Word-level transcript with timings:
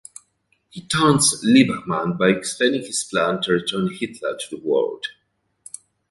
He 0.71 0.87
taunts 0.87 1.45
Lieberman 1.45 2.17
by 2.17 2.29
explaining 2.29 2.81
his 2.81 3.03
plan 3.03 3.39
to 3.43 3.51
return 3.51 3.87
Hitler 3.93 4.35
to 4.35 4.47
the 4.49 4.59
world. 4.67 5.05